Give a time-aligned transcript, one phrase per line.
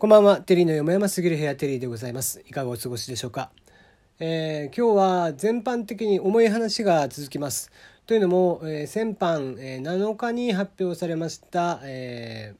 [0.00, 2.42] こんばんは、テリーの山山すぎる部屋テリーでございます。
[2.46, 3.50] いかがお過ごしでしょうか？
[4.18, 7.70] えー、今日は全般的に重い話が続きます。
[8.06, 12.54] というのも、えー、先般、えー、7日に発表されました、え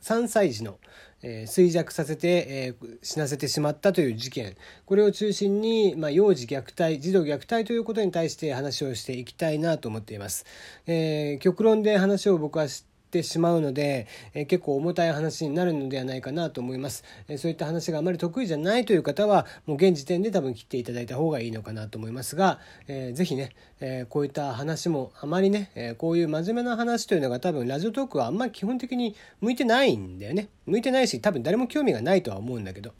[0.00, 0.78] ー、3歳児の、
[1.20, 10.46] えー、衰弱させて、えー、死なせてしまったという事件これを中心に、まあ、幼児虐待児童虐待ということに対して話をしていきたいなと思っています。
[10.86, 32.92] えー、極論で話を僕はしってしまうので、えー、結構重たい話になるのではないかなと思います、えー、そういった話があまり得意じゃないという方はもう現時点で多分切っていただいた方がいいのかなと思いますが、えー、ぜひね、えー、こういった話もあまりね、えー、こういう真面目な話というのが多分ラジオトークはあんまり基本的に向いてないんだよね向いてないし多分誰も興味がないとは思うんだけど。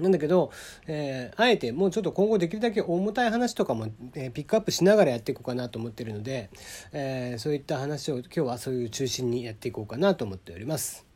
[0.00, 0.50] なんだけど、
[0.86, 6.50] えー、あえてもうちょっと今後できるだけ重たい話とかも、えー、ピックアップしながらやっていこうかなと思ってるので、
[6.92, 11.06] えー、そういった話を今日はそういう中心にやっていこうかなと思っております。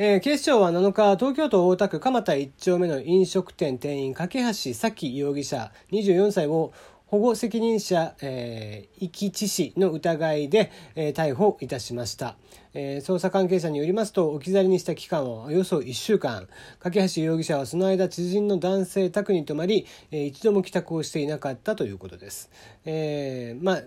[0.00, 6.72] えー、警視庁は7日、東京都大田区蒲田1丁目の飲食店店員、架橋咲容疑者24歳を
[7.08, 12.36] 保護責任者、えー、遺棄致死の疑いで、えー、逮捕いたしました、
[12.74, 22.50] えー、捜査関係者によりますと置き去りにした期間はおよそ1週間架橋容疑者はその間知人の男性宅に泊まり、えー、一度も帰宅をしていなかったということです、
[22.84, 23.82] えー、まあ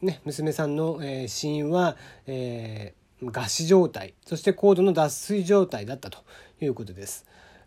[0.00, 6.18] ね娘さんの、えー、死因は、えー、餓死状態そして高度の脱水状態だったと
[6.62, 7.26] いうことです。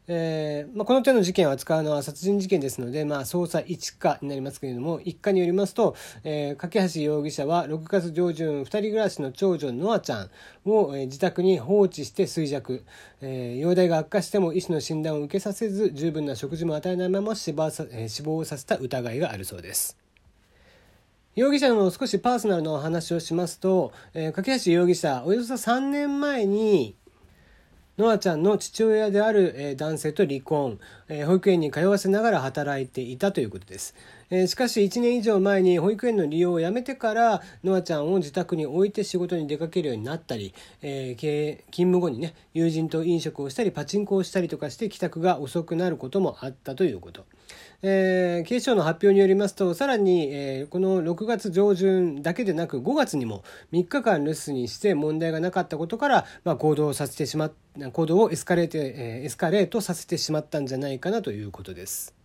[0.10, 10.30] えーまあ、この手の事件を扱うのは殺人事件ですので、まあ、捜査一課になりますけれども一課によりますと、えー、架橋容疑者は6月上旬2人暮らしの長女ノアちゃん
[10.66, 12.86] を、えー、自宅に放置して衰弱、
[13.22, 19.98] えー、容体が悪化しても医師の診断を受けさせず十分な食事も与えないまま死亡さ,、えー、死亡させた疑いがあるそうです。
[21.36, 26.96] 容疑者の少しパーソナルのお話をしますと、えー、架橋容疑者およそ3年前に
[27.98, 30.80] ノアちゃんの父親である男性と離婚、
[31.26, 33.96] 保育園に通わせながら働いていたということです。
[34.48, 47.26] しかし1年以上前に保育園の利用をやめてからノアちゃんを自宅に置いて仕事に出かけるようになったり、勤務後にね友人と飲食をしたりパチンコをしたりとかして帰宅が遅くなることもあったということ。
[47.84, 56.26] えー、警視庁の発表によりますとさらに、えー、この6月上旬だけでなく5月にも3日間留守にして問題がなかったことから、
[56.58, 56.92] 行動を、
[58.32, 62.17] エスカレートさせてしまったんじゃないかなということです。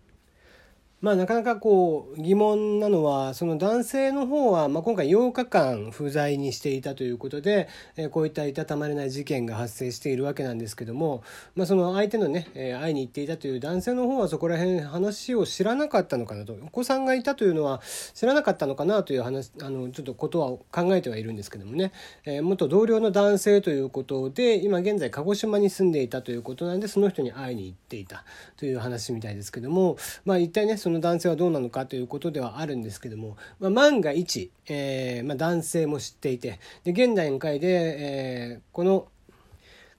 [1.02, 11.24] まあ、なかなかこう疑問なのはその男性の方は、まあ、今回8日間不在にしていたということで、え、こういったいたたまれない事件が発生しているわけなんですけども、
[11.56, 17.82] まあ、その相手のね、え、会いに行っていたという男性の方はそこら辺話を知らなかったのかなとお子さんがいたというのは
[18.14, 21.90] 知らなかったのかなという話あのちょっとことは考えてはいるんですけどもね、
[22.24, 28.24] え、元同僚の男性ということで今現在鹿児島に住んでいたということなんでその人に会いに行っていた
[28.56, 39.06] という話みたいですけども、まあ、一体ねそのの男性はどうなのかということではあるんですけども、まあ、万が一、えーまあ、男性も知っていてで現段階で、えー、この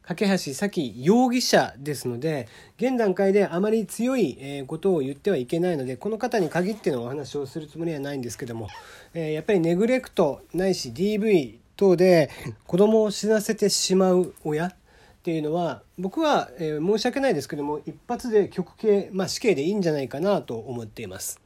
[0.04, 8.68] 架橋咲容疑者ですので現段階であまり強いことを言ってはいけないのでこの方に限ってのお話をするつもりはないんですけども、
[9.14, 12.30] え、やっぱりネグレクトないし DV 等で
[12.68, 14.76] 子供を死なせてしまう親
[15.24, 21.40] っていうのは僕は、えー、申し訳ないですけども一発で極刑、まあ、死刑でいいんじゃないかなと思っています。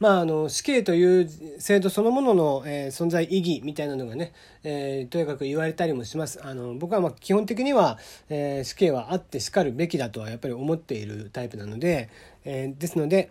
[0.00, 4.32] まあ、あの死刑という制度そのものの、えー、存在意義みたいなのがね、
[4.62, 7.98] えー、とにかく言われたりもしますあの僕はまあ基本的には、
[8.30, 12.08] えー、死刑はあってしかるべきだとはやっぱり思っているタイプなので、
[12.46, 13.30] えですので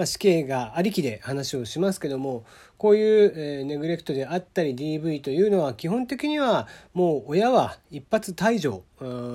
[0.00, 2.46] まあ、死刑がありきで話をしますけども
[2.78, 8.82] こういう、え、ネグレクトであったり DV というのは基本的にはもう親は一発退場、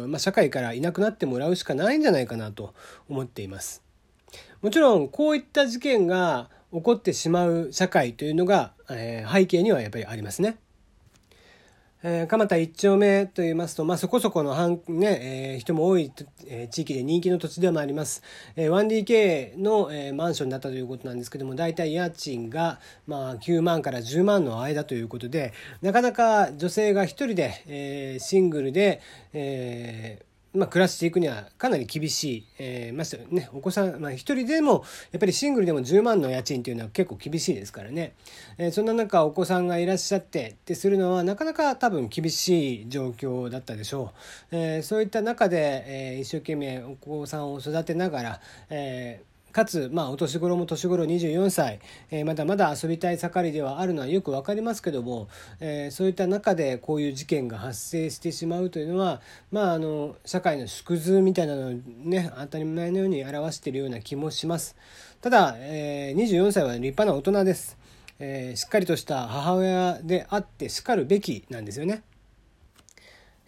[0.08, 2.74] まあ、社会からいなくなってもらうしかないんじゃないかなと
[3.08, 3.84] 思っています。
[4.64, 10.58] もちろんこういった事件が起こってしまう社会というのが、え、背景にはやっぱりありますね。
[12.08, 16.12] えー、蒲田一丁目と言いますと、まあ、そこそこの半、ねえー、人も多い、
[16.46, 18.22] えー、地域で人気の土地でもあります、
[18.56, 25.52] えー、1DK の、えー、マンションだったということなんですけども大体家賃が、まあ、9万から10万の間ということで
[25.82, 29.02] なかなか女性が一人で、えー、シングルで、
[29.34, 38.14] えーまあ、暮らしていくにはかなり厳しい、えー、ましてねお子さん、まあ、人でもやっぱりシングルでも10万の家賃というのは結構厳しいですからね、
[38.58, 44.14] えー、そんな中お子さんがいらっしゃってってするのはなかなか多分厳しい状況だったでしょ
[44.52, 51.80] う、えー、そういった中で、えー、一生懸命お子さんを育てながら、えーかつ、まあ、お年頃も年頃24歳、
[52.12, 55.30] えー、まだまだ遊びたい盛りではあるのはよく分かりますけども、
[55.62, 59.22] えー、そういった中でこういう事件が発生してしまうというのは、
[59.54, 64.76] まあ、あの社会の縮図みたいなのをね当たり前のように表しているような気もします。
[65.22, 67.78] ただ、えー、24歳は立派な大人です。
[68.20, 72.04] えー、しっかりとした母親であってしかるべきなんですよね。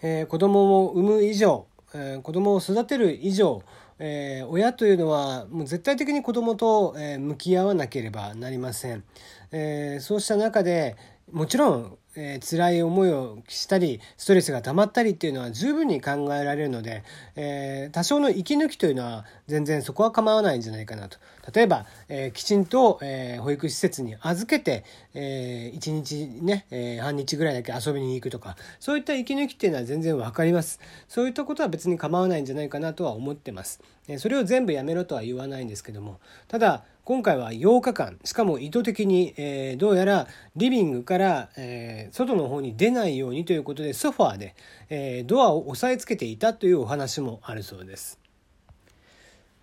[0.01, 3.62] えー、子供を産む以上、えー、子供を育てる以上、
[3.99, 9.03] えー、親というのはもう絶対的に子供と、えー、向き合わなければなりません。
[9.51, 10.95] えー、そうした中で
[11.31, 17.03] もちろんえー、辛い思いをしたりストレスが溜まったりっていうのは十分に考えられるので、
[17.35, 21.19] えー、多少の息抜きというのは全然そこは構わないんじゃないかなと。
[21.53, 24.83] 例えば、えー、きちんと、え、保育施設に預けて、
[25.13, 30.79] え、1日ね、え、半日ぐらいだけ遊びに行くとかそういった息抜きっていうのは全然わかります。
[31.07, 33.79] そういったことは別に構わないんじゃないかなとは思ってます、
[34.18, 44.56] それを全部やめろとは言わないんですけどもただ今回は8日間しかも意図的に、えー、どうやらリビングから、えー、外の方に出ないようにということでソファーで、
[44.89, 48.26] えー、ドアを押さえつけていたというお話もあるそうです。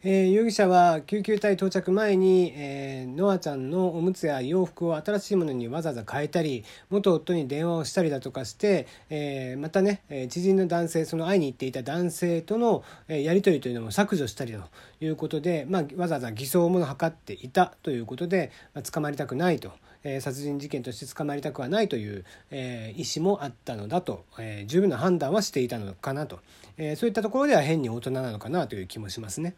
[0.06, 14.60] えー、容疑者は救急隊到着前に、えー、ノアちゃんのおむつや洋服を新しいものにわざわざ変えたり元夫に電話をしたりだとかして、えー、またね知人の男性その会いに行っていた男性との、えやり取りというのも削除したりと
[15.00, 19.72] いうことで、まあ、わざわざ偽装も図っていたということで、まあ、捕まりたくないと。
[20.06, 26.40] え殺人事件として捕まりたくはないという、え意思もあったのだと、え十分な判断はしていたのかなと、
[26.76, 29.54] えそういったところでは変に大人なのかなという気もしますね。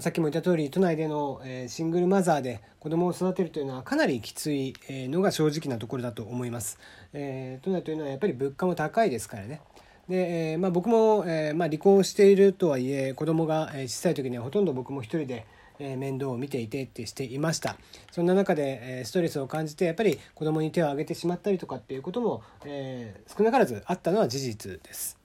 [0.00, 6.78] さっきも言った通り都内での、えシングルマザーで子供を育てるというのはかなりきついのが正直なところだと思います。
[7.12, 9.60] えー、都内というのはやっぱり物価も高いですからね。
[10.08, 15.46] で、えまあ、僕も、えーまあ、離婚しているとはいえ子供が小さい時にはほとんど僕も一人で、
[15.78, 17.76] え、面倒を見ていてってしていました
[18.10, 25.17] そんな中で、え、ストレスを感じてやっぱり子供に手を挙げてしまったりとかっていうことも、えー、少なからずあったのは事実です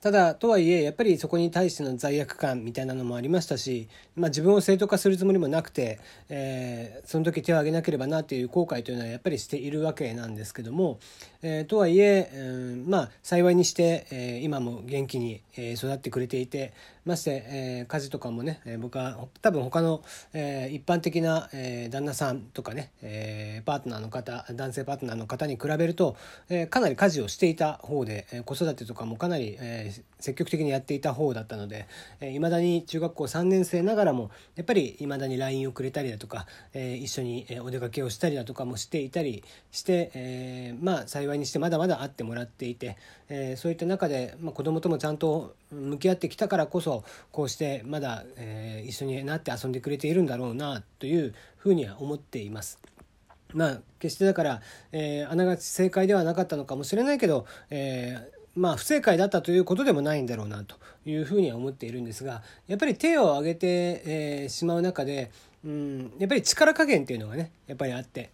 [0.00, 5.98] ただとはいえやっぱりそこに対しての罪悪感みたいなのもありましたし、まあ、自分を正当化するつもりもなくて、
[6.28, 11.00] えー、その時手を挙げなければなっていう後悔というのはやっぱりしているわけなんですけども、
[11.42, 16.72] えー、とはいえ、うん、まあ幸いにして、えー、今も元気に育ってくれていて
[17.08, 20.02] まして、えー、家事とかもね、え僕は多分他の、
[20.32, 26.16] えー、一般的な、えー、旦那さんとかね、えー、パートナーの方男性パートナーの方に比べると、
[26.48, 31.86] えー、かなり家事をしていた方で、えー、子育てとかもかなり、えー、積極的にやっていた方だったので
[32.20, 42.96] いま、えー、だに中学校3年生ながらもやっぱりいまだに LINE をくれたりだとか、えー、一緒にお出かけをしたりだとかもしていたりして、えー、まあ幸いにしてまだまだ会ってもらっていて、
[43.28, 52.78] えー、そういった中で、まあ、子供ともちゃんと向き合ってきたからこそこうしてまだ、えー、一緒になって遊んでくれているんだろうなというふうには思っています。
[53.54, 54.60] まあ決してだから、
[54.92, 60.76] えー、あながち正解ではなかったのかもしれないけど、えーまあ、不正解だったということでもないんだろうなと
[61.06, 63.66] いうふうには思っているんですがやっぱり手を挙げて、
[64.04, 65.30] えー、しまう中で、
[65.64, 68.30] うん、やっぱり力加減っていうのがねやっぱりあって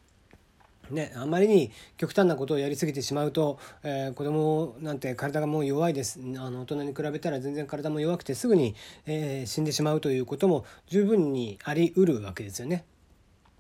[0.91, 8.75] ね、あまりに極端なことをやりすぎてしまうと、えー、子供なんて体がもう弱いですあの大人に比べたら全然体も弱くてすぐに、
[9.07, 12.85] えー、死んでしまうということも十分にありうるわけですよね。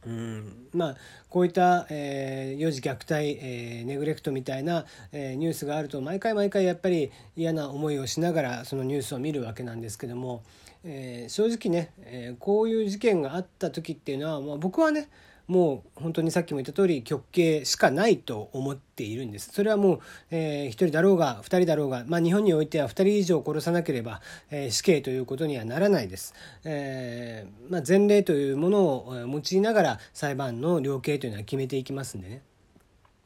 [0.07, 0.97] うんまあ、
[1.31, 10.43] こういった、えー、幼児虐待、えー、ネグレクトみたいな、えー、ニュースがあると毎回毎回やっぱり嫌な思いをしながらそのニュースを見るわけなんですけども、
[10.85, 15.09] え、正直ね、え、こういう事件があった時っていうのは、まあ、僕はね
[15.47, 19.51] もう本当にさっきも言った通り極刑しかないと思っているんです。
[19.53, 26.35] それはもう、えー、1人だろうが2人だろうが、まあ、日本においては2人以上殺さなければ、えー、死刑ということにはならないです、
[26.65, 32.43] えーまあ、前例というものを用いながら裁判の量刑というのは決めていきますんでね。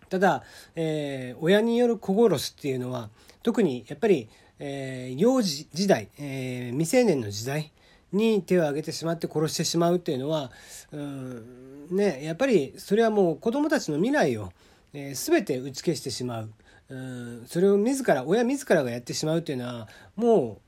[0.08, 0.42] ただ、
[0.74, 3.10] え、親による子殺しっていうのは
[3.42, 7.72] 特にやっぱり、えー、幼児時代、えー、未成年の時代
[8.12, 10.50] に手を挙げてしまって殺してしまうっていうのは
[10.92, 14.52] うんねやっぱりそれはもう子どもたちの未来を、
[14.92, 16.50] えー、全て打ち消してしまう
[16.90, 20.58] うんそれを自ら親自らがやってしまうっていうのはも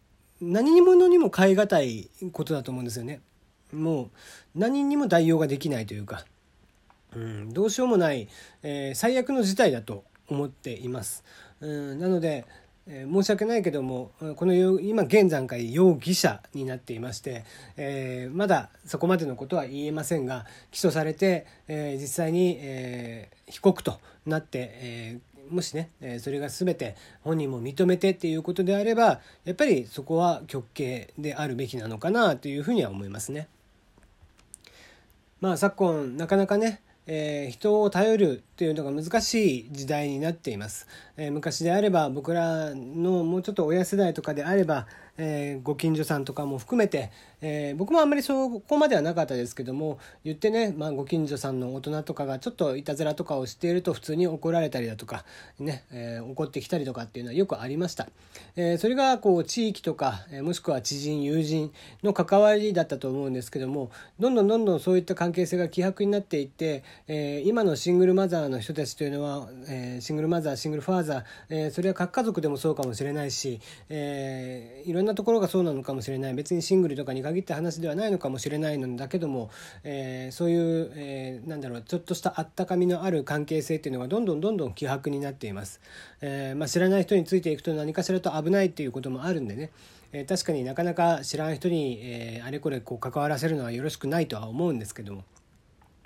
[0.41, 3.21] う何にものにも代え難いことだと思うんですよね。
[3.73, 4.11] もう
[4.55, 6.25] 何にも代用ができないというか、
[7.15, 8.29] うん、どうしようもない、
[8.63, 11.25] えー、最悪の事態だと思っています。
[11.61, 12.47] うん、なので
[12.87, 17.45] えー、申し訳ないけどもこの今現段階容疑者になっていまして、
[17.77, 25.19] えー、まだそこまでのことは言えませんが起訴されて、えー、実際に、え被告となって、え
[25.51, 33.49] もしね、えそれが全て本人も認めてっていうことであればやっぱりそこは極刑であるべきなのかなというふうには思いますね。
[35.41, 36.81] まあ昨今なかなかね
[37.13, 40.87] えー、人を頼るというのが難しい時代になっています、
[41.17, 44.87] えー、昔であれば僕らのもうちょっと親世代とかであれば、
[45.19, 47.11] えー、ご近所さんとかも含めて、
[47.43, 55.25] えー、僕もあんまりそこまではなかったですけども言ってね、まあ、ご近所さんの大人とかがちょっといたずらとかをしていると普通に怒られたりだとか、
[55.59, 58.09] ねえー、怒ってきたりとかっていうのはよくありました、
[58.57, 76.35] えー、それがこう地域とか、え、もしくは知人友人の関わりだったと思うんですけどもどんどんどんどんそういった関係性が希薄になっていって、え、今のシングルマザーの人たちというのは、え、シングルマザーシングルファーザー、え、それは各家族でもそうかもしれないし、え、いろんなところがそうなのかもしれない。
[76.35, 79.51] 別にシングルとかに限った話ではないのかもしれないのだけども、
[79.85, 85.81] えー、そういう、えー、なんだろうちょっとしたあったかみのある関係性っていうのがどんどんどんどん希薄になっています、
[86.21, 89.71] えー、まあ、知らない人についていくと何かしらと危ないっていうこともあるんでね。
[90.13, 95.23] え確かになかなか知らん人に、えあれこれこう関わらせるのはよろしくないとは思うんですけども。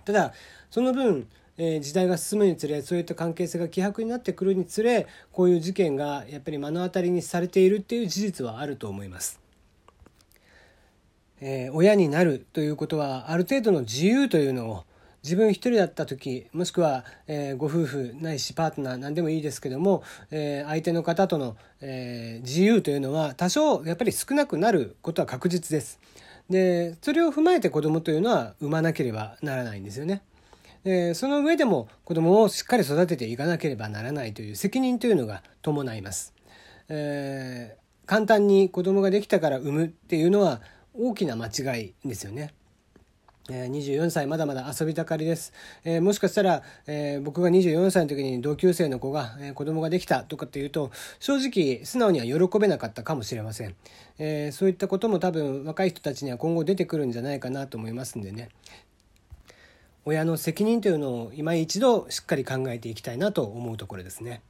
[0.05, 0.35] ただ
[0.71, 1.27] その分
[1.57, 9.44] え、時代が進むにつれそういった関係性が希薄になってくるにつれこういう事件がやっぱり目の当たりにされているっていう事実はあると思います。
[11.47, 14.85] えー、親になるということはある程度の自由というのを
[15.23, 26.01] 自分一人だった時もしくは、えー、ご夫婦ないしパートナー何でもいいですけども、えー、相手の方との、えー、自由というのは多少やっぱり少なくなることは確実です。
[26.49, 30.23] でそれを踏まえて子供というのは産まなければならないんですよね。
[30.83, 36.33] でその上でも子供をしっかり育てていかなければならないという責任というのが伴います。
[36.89, 40.63] えー、簡単に子供ができたから産むっていうのは
[40.95, 42.55] 大きな間違いですよね。
[43.49, 45.53] 24歳まだまだ遊び盛りです、
[45.85, 53.75] えー、もしかしたら、えー、僕が24歳の時に同級生の子が、えー、子供ができたとかっていうと正直素直には喜べなかったかもしれません、
[54.19, 58.49] えー、そういったことも多分若い人たちには今後出てくるんじゃないかなと思いますんでね
[60.07, 64.43] 親の責任というのを今一度しっかり考えていきたいなと思うところですね。